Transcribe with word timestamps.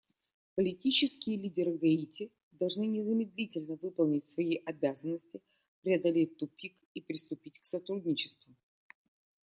Политические 0.55 1.37
лидеры 1.37 1.77
Гаити 1.77 2.31
должны 2.53 2.87
незамедлительно 2.87 3.75
выполнить 3.75 4.25
свои 4.25 4.57
обязанности, 4.65 5.43
преодолеть 5.83 6.37
тупик 6.37 6.73
и 6.95 7.01
приступить 7.01 7.59
к 7.59 7.65
сотрудничеству. 7.67 8.51